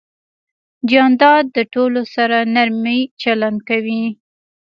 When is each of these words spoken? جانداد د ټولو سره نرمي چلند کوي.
جانداد 0.89 1.45
د 1.55 1.57
ټولو 1.73 2.01
سره 2.15 2.37
نرمي 2.55 2.99
چلند 3.21 3.59
کوي. 3.69 4.03